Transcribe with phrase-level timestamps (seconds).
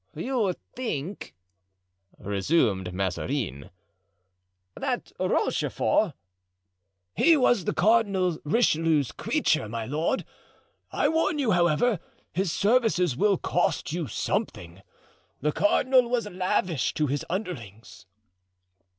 [0.15, 1.35] "You think,"
[2.17, 3.69] resumed Mazarin,
[4.75, 6.13] "that Rochefort——"
[7.15, 10.25] "He was Cardinal Richelieu's creature, my lord.
[10.91, 11.99] I warn you, however,
[12.33, 14.81] his services will cost you something.
[15.41, 18.07] The cardinal was lavish to his underlings."